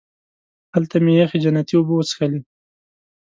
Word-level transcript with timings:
هلته 0.75 0.95
مې 1.03 1.13
یخې 1.21 1.37
جنتي 1.43 1.73
اوبه 1.77 1.93
وڅښلې. 1.95 2.39